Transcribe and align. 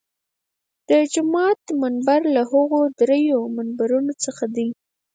د 0.89 0.91
جومات 1.13 1.61
منبر 1.81 2.21
له 2.35 2.41
هغو 2.51 2.81
درېیو 2.99 3.39
منبرونو 3.55 4.13
څخه 4.23 4.45
دی. 4.55 4.67